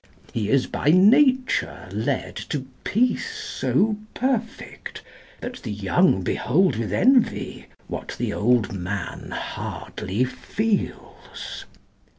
[0.33, 5.03] He is by nature led To peace so perfect,
[5.41, 11.65] that the young behold With envy, what the old man hardly feels.